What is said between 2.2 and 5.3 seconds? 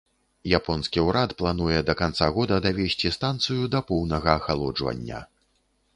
года давесці станцыю да поўнага ахалоджвання.